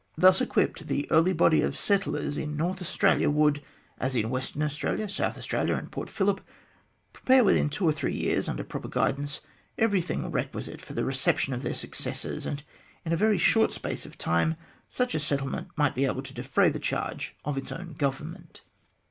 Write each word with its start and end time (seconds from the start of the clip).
Thus 0.17 0.41
equipped, 0.41 0.87
the 0.87 1.05
earliest 1.11 1.37
body 1.37 1.61
of 1.61 1.77
settlers 1.77 2.35
in 2.35 2.57
North 2.57 2.81
Australia 2.81 3.29
would, 3.29 3.61
as 3.99 4.15
in 4.15 4.31
Western 4.31 4.63
Australia, 4.63 5.07
South 5.07 5.37
Australia, 5.37 5.75
and 5.75 5.91
Port 5.91 6.09
Phillip, 6.09 6.41
prepare 7.13 7.43
within 7.43 7.69
two 7.69 7.87
or 7.87 7.91
three 7.91 8.15
years, 8.15 8.49
under 8.49 8.63
proper 8.63 8.87
guidance, 8.87 9.41
everything 9.77 10.31
requisite 10.31 10.81
for 10.81 10.95
the 10.95 11.05
reception 11.05 11.53
of 11.53 11.61
their 11.61 11.75
successors, 11.75 12.47
and 12.47 12.63
in 13.05 13.13
a 13.13 13.15
very 13.15 13.37
short 13.37 13.73
space 13.73 14.07
of 14.07 14.17
time 14.17 14.55
such 14.89 15.13
a 15.13 15.19
settlement 15.19 15.67
might 15.75 15.93
be 15.93 16.05
able 16.05 16.23
to 16.23 16.33
defray 16.33 16.69
the 16.69 16.79
charge 16.79 17.35
of 17.45 17.55
its 17.55 17.71
own 17.71 17.89
government. 17.89 18.61